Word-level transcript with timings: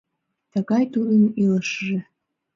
Тыгай 0.51 0.83
тудын 0.93 1.23
илышыже. 1.41 1.99